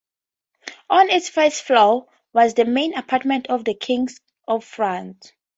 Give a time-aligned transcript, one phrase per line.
[0.89, 4.07] On its first floor was the main apartment of the King
[4.47, 5.31] of France.